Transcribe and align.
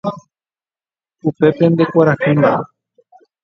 upépe 1.29 1.63
ndekuarahýma. 1.69 2.51